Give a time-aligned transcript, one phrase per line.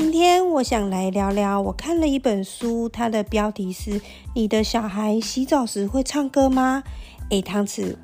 [0.00, 4.00] 今天我想来聊聊，我看了一本书，它的标题是
[4.32, 6.84] “你的小孩洗澡时会唱歌吗？”
[7.30, 7.96] 诶，汤匙，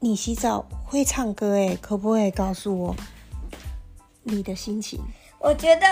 [0.00, 2.96] 你洗澡会唱歌诶，可不可以告诉我
[4.24, 4.98] 你的心情？
[5.38, 5.86] 我觉得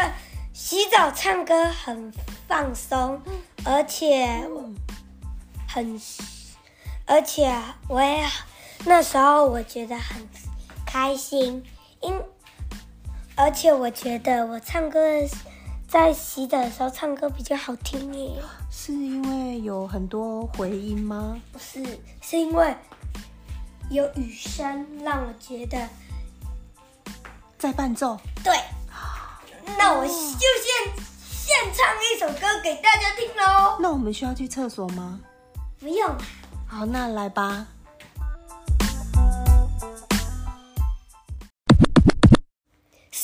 [0.53, 2.13] 洗澡唱歌很
[2.49, 3.23] 放松，
[3.65, 4.27] 而且
[5.69, 6.01] 很，
[7.07, 7.57] 而且
[7.87, 8.27] 我也
[8.85, 10.29] 那时候我觉得很
[10.85, 11.63] 开心，
[12.01, 12.13] 因。
[13.41, 15.01] 而且我觉得我唱歌
[15.89, 18.35] 在洗澡的时候唱歌比较好听耶，
[18.71, 21.41] 是因为有很多回音吗？
[21.51, 21.83] 不是，
[22.21, 22.77] 是因为
[23.89, 25.89] 有雨声让我觉得
[27.57, 28.19] 在伴奏。
[28.45, 28.55] 对，
[29.79, 33.79] 那我就先现唱一首歌给大家听喽。
[33.81, 35.19] 那我们需要去厕所吗？
[35.79, 36.15] 不用。
[36.67, 37.67] 好，那来吧。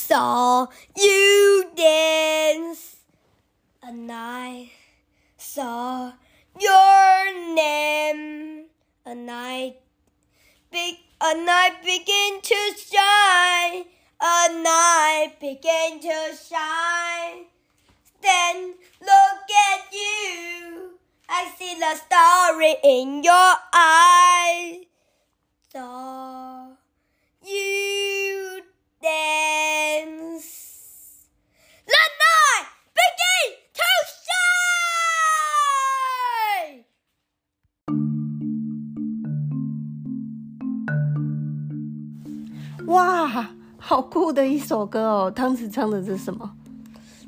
[0.07, 2.95] Saw you dance,
[3.83, 4.71] and I
[5.35, 6.13] saw
[6.57, 8.67] your name,
[9.05, 9.75] and I
[10.71, 13.83] big, and I begin to shine,
[14.21, 17.47] and I begin to shine.
[18.21, 24.85] Then look at you, I see the story in your eyes.
[25.69, 26.67] Saw
[27.45, 28.06] you
[42.87, 45.31] 哇，好酷的一首歌哦！
[45.31, 46.55] 汤匙唱的是什么？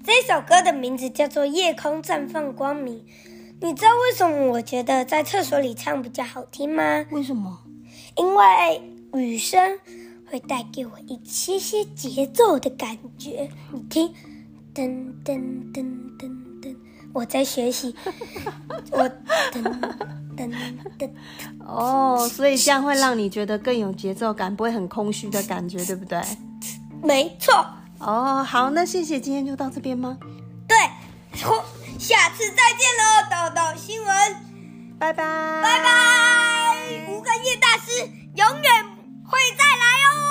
[0.03, 2.95] 这首歌的名字叫做《夜空绽放光明》。
[3.61, 7.05] 你知道为什么我觉得在厕所里唱比较好听吗？
[7.11, 7.59] 为什么？
[8.15, 8.81] 因为
[9.13, 9.79] 雨声。
[10.31, 14.13] 会带给我一些些节奏的感觉，你听，
[14.75, 14.87] 噔
[15.25, 15.39] 噔
[15.73, 15.83] 噔
[16.19, 16.29] 噔
[16.61, 16.75] 噔，
[17.11, 17.95] 我在学习，
[18.93, 19.09] 我
[19.51, 21.09] 噔噔噔，
[21.65, 26.21] 哦，所以这样会让你觉得更有节奏感，不会很空虚的感觉，对不对？
[27.03, 27.65] 没错。
[27.99, 30.17] 哦，好，那谢谢，今天就到这边吗？
[30.67, 30.77] 对，
[31.97, 34.35] 下次再见喽，豆豆新闻，
[34.97, 35.23] 拜拜，
[35.61, 36.77] 拜拜，
[37.09, 38.85] 吴根叶大师永远
[39.25, 40.28] 会再来哦。